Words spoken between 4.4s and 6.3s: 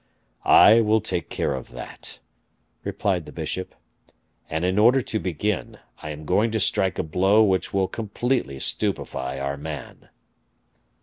"and in order to begin, I am